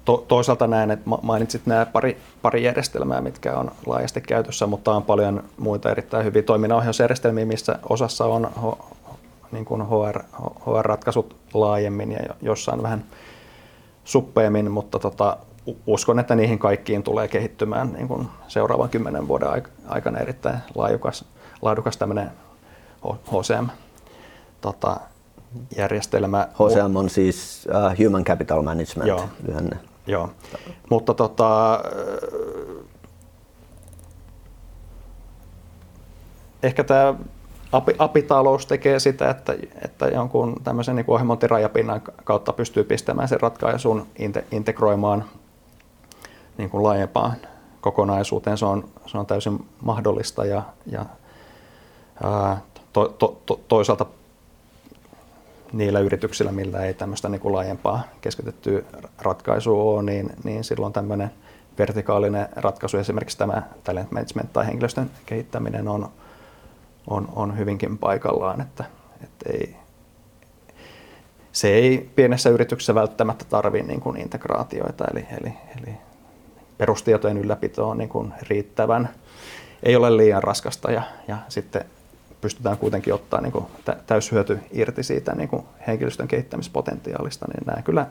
[0.05, 5.03] to, toisaalta näen, että mainitsit nämä pari, pari järjestelmää, mitkä on laajasti käytössä, mutta on
[5.03, 8.79] paljon muita erittäin hyviä toiminnanohjausjärjestelmiä, missä osassa on ho,
[9.53, 10.23] niin kuin HR,
[10.67, 13.05] HR-ratkaisut laajemmin ja jossain vähän
[14.05, 15.37] suppeemmin, mutta tota,
[15.87, 19.49] uskon, että niihin kaikkiin tulee kehittymään niin kuin seuraavan kymmenen vuoden
[19.89, 21.25] aikana erittäin laadukas,
[21.63, 22.31] laadukas tämmöinen
[23.07, 23.67] HCM
[24.61, 24.97] tota,
[25.77, 26.49] järjestelmä.
[26.55, 29.29] HCM on siis uh, Human Capital Management Joo.
[29.49, 29.77] lyhenne.
[30.07, 30.31] Joo,
[30.91, 31.81] mutta tota,
[36.63, 37.15] ehkä tämä
[37.73, 44.07] api, apitalous tekee sitä, että, että jonkun tämmöisen niin ohjelmointirajapinnan kautta pystyy pistämään sen ratkaisun,
[44.51, 45.25] integroimaan
[46.61, 47.37] niin kuin laajempaan
[47.81, 48.59] kokonaisuuteen.
[48.59, 51.05] Se on, se on täysin mahdollista ja, ja
[52.25, 52.61] ää,
[52.93, 54.07] to, to, to, toisaalta
[55.73, 58.83] niillä yrityksillä, millä ei tämmöistä niin kuin laajempaa keskitettyä
[59.19, 61.31] ratkaisua ole, niin, niin silloin tämmöinen
[61.79, 66.09] vertikaalinen ratkaisu, esimerkiksi tämä talent management tai henkilöstön kehittäminen on,
[67.07, 68.85] on, on hyvinkin paikallaan, että,
[69.25, 69.77] että ei,
[71.53, 76.10] se ei pienessä yrityksessä välttämättä tarvitse niin integraatioita, eli, eli, eli
[76.81, 79.09] perustietojen ylläpito on niin kuin riittävän,
[79.83, 81.85] ei ole liian raskasta ja, ja sitten
[82.41, 83.67] pystytään kuitenkin ottaa niin kuin
[84.07, 88.07] täyshyöty irti siitä niin kuin henkilöstön kehittämispotentiaalista, niin näen kyllä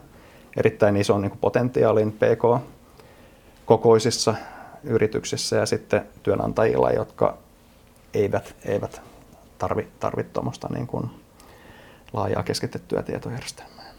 [0.57, 4.35] erittäin ison niin potentiaalin PK-kokoisissa
[4.83, 7.37] yrityksissä ja sitten työnantajilla, jotka
[8.13, 9.01] eivät, eivät
[9.57, 11.09] tarvitse tarvi tuommoista niin kuin
[12.13, 13.93] laajaa keskitettyä tietojärjestelmää.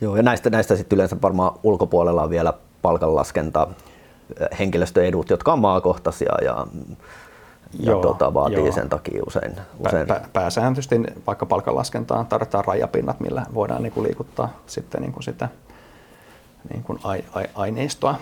[0.00, 3.68] Joo, ja näistä, näistä sitten yleensä varmaan ulkopuolella on vielä palkanlaskenta,
[4.58, 6.66] henkilöstöedut, jotka on maakohtaisia ja,
[7.78, 8.72] ja joo, tota, vaatii joo.
[8.72, 9.56] sen takia usein.
[9.86, 10.06] usein.
[10.06, 15.48] Pä, pääsääntöisesti vaikka palkanlaskentaan tarvitaan rajapinnat, millä voidaan niin kuin liikuttaa sitten niin kuin sitä
[16.72, 18.14] niin kuin ai, ai, aineistoa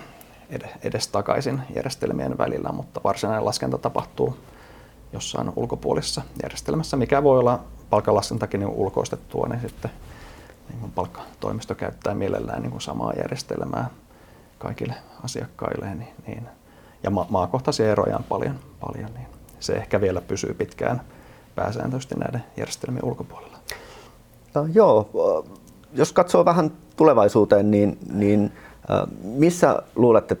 [0.83, 4.37] edes takaisin järjestelmien välillä, mutta varsinainen laskenta tapahtuu
[5.13, 9.91] jossain ulkopuolisessa järjestelmässä, mikä voi olla palkanlaskentakin niin ulkoistettua, niin sitten
[10.69, 13.89] niin palkkatoimisto käyttää mielellään niin kuin samaa järjestelmää
[14.61, 14.93] kaikille
[15.23, 16.47] asiakkaille, niin, niin,
[17.03, 19.27] ja ma- maakohtaisia eroja on paljon, paljon, niin
[19.59, 21.01] se ehkä vielä pysyy pitkään
[21.55, 23.57] pääsääntöisesti näiden järjestelmien ulkopuolella.
[24.53, 25.09] No, joo,
[25.93, 28.51] jos katsoo vähän tulevaisuuteen, niin, niin
[29.23, 30.37] missä luulette,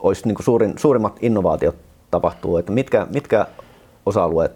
[0.00, 1.76] olisi niin suurin, suurimmat innovaatiot
[2.10, 3.46] tapahtuu, että mitkä, mitkä
[4.06, 4.52] osa-alueet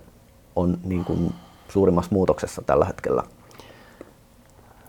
[0.57, 1.35] on niin kuin
[1.69, 3.23] suurimmassa muutoksessa tällä hetkellä?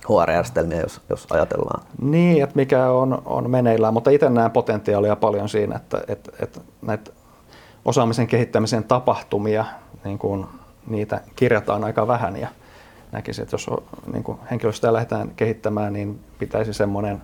[0.10, 1.84] HR-järjestelmiä, jos, jos ajatellaan.
[2.02, 6.62] Niin, että mikä on, on meneillään, mutta itse näen potentiaalia paljon siinä, että, että, että
[6.82, 7.12] näitä
[7.86, 9.65] osaamisen kehittämisen tapahtumia,
[10.04, 10.46] niin kuin
[10.88, 12.48] niitä kirjataan aika vähän ja
[13.12, 13.70] näkisin, että jos
[14.13, 17.22] niin kuin henkilöstöä lähdetään kehittämään, niin pitäisi semmoinen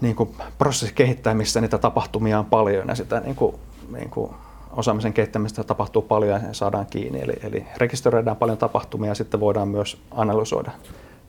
[0.00, 3.56] niin kuin prosessi kehittää, missä niitä tapahtumia on paljon ja sitä niin kuin,
[3.92, 4.34] niin kuin
[4.72, 7.20] osaamisen kehittämistä tapahtuu paljon ja saadaan kiinni.
[7.20, 10.70] Eli, eli rekisteröidään paljon tapahtumia ja sitten voidaan myös analysoida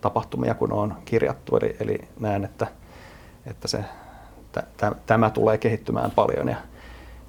[0.01, 1.57] tapahtumia, kun on kirjattu.
[1.57, 2.67] Eli, eli näen, että,
[3.45, 3.85] että se,
[4.51, 6.49] t- tämä tulee kehittymään paljon.
[6.49, 6.55] Ja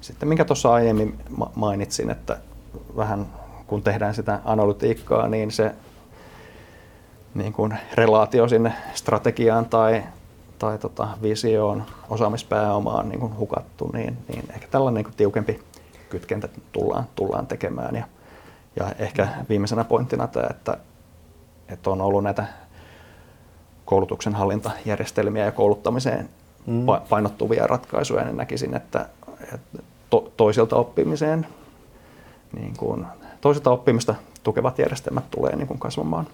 [0.01, 1.19] sitten minkä tuossa aiemmin
[1.55, 2.37] mainitsin, että
[2.97, 3.25] vähän
[3.67, 5.71] kun tehdään sitä analytiikkaa, niin se
[7.35, 10.03] niin kuin relaatio sinne strategiaan tai,
[10.59, 15.59] tai tota visioon, osaamispääomaan niin kuin hukattu, niin, niin ehkä tällainen niin kuin tiukempi
[16.19, 17.95] kytkentä tullaan, tullaan tekemään.
[17.95, 18.05] Ja,
[18.75, 20.77] ja ehkä viimeisenä pointtina tämä, että,
[21.67, 22.45] että on ollut näitä
[23.85, 26.29] koulutuksen hallintajärjestelmiä ja kouluttamiseen
[26.65, 26.85] mm.
[27.09, 29.05] painottuvia ratkaisuja, niin näkisin, että,
[29.53, 31.47] että to, toisilta oppimiseen,
[32.55, 33.05] niin kuin,
[33.41, 36.27] toisilta oppimista tukevat järjestelmät tulee niin kuin kasvamaan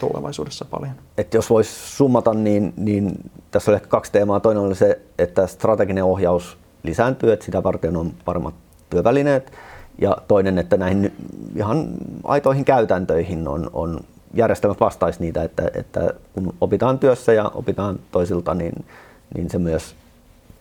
[0.00, 0.92] tulevaisuudessa paljon.
[1.18, 4.40] Et jos voisi summata, niin, niin tässä oli ehkä kaksi teemaa.
[4.40, 8.54] Toinen oli se, että strateginen ohjaus lisääntyy, että sitä varten on paremmat
[8.90, 9.52] työvälineet.
[10.00, 11.12] Ja toinen, että näihin
[11.56, 11.88] ihan
[12.24, 14.00] aitoihin käytäntöihin on, on
[14.34, 18.86] järjestelmät vastaisi niitä, että, että kun opitaan työssä ja opitaan toisilta, niin,
[19.34, 19.96] niin se myös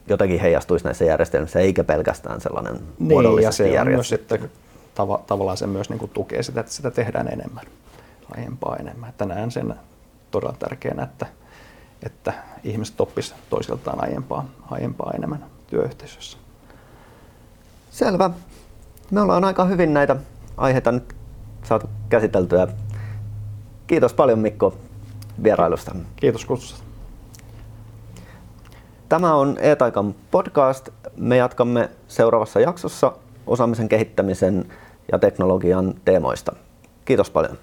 [0.07, 4.39] jotenkin heijastuisi näissä järjestelmissä, eikä pelkästään sellainen niin, ja se on myös sitten
[4.97, 7.65] tav- tavallaan se myös niin kuin tukee sitä, että sitä tehdään enemmän,
[8.35, 9.09] aiempaa enemmän.
[9.09, 9.75] Että näen sen
[10.31, 11.25] todella tärkeänä, että,
[12.03, 16.37] että ihmiset oppisivat toisiltaan aiempaa, aiempaa enemmän työyhteisössä.
[17.97, 18.29] Selvä.
[19.11, 20.15] Me ollaan aika hyvin näitä
[20.57, 21.15] aiheita nyt
[21.63, 22.67] saatu käsiteltyä.
[23.87, 24.77] Kiitos paljon Mikko
[25.43, 25.95] vierailusta.
[26.15, 26.83] Kiitos kutsusta.
[29.09, 30.89] Tämä on E-Taikan podcast.
[31.15, 33.11] Me jatkamme seuraavassa jaksossa
[33.47, 34.65] osaamisen kehittämisen
[35.11, 36.55] ja teknologian teemoista.
[37.05, 37.57] Kiitos paljon.